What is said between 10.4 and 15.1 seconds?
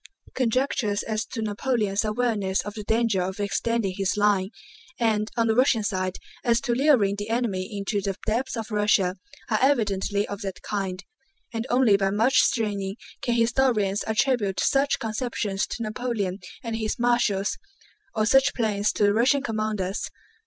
that kind, and only by much straining can historians attribute such